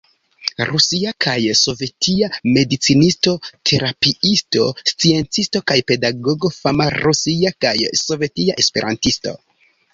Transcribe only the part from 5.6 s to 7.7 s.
kaj pedagogo, fama rusia